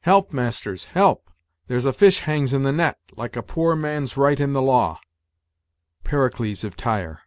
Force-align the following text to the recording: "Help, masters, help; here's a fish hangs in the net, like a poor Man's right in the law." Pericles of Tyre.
"Help, 0.00 0.32
masters, 0.32 0.86
help; 0.86 1.30
here's 1.68 1.86
a 1.86 1.92
fish 1.92 2.18
hangs 2.26 2.52
in 2.52 2.64
the 2.64 2.72
net, 2.72 2.98
like 3.14 3.36
a 3.36 3.40
poor 3.42 3.76
Man's 3.76 4.16
right 4.16 4.40
in 4.40 4.52
the 4.52 4.60
law." 4.60 4.98
Pericles 6.02 6.64
of 6.64 6.76
Tyre. 6.76 7.20